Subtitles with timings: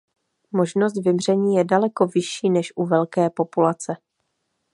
[0.51, 3.97] Možnost vymření je daleko vyšší než u velké populace.